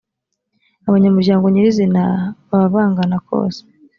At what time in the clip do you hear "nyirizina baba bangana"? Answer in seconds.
1.49-3.17